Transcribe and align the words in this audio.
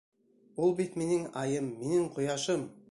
Ул 0.67 0.73
бит 0.79 0.97
минең 1.03 1.29
айым, 1.43 1.71
минең 1.85 2.13
ҡояшым! 2.19 2.69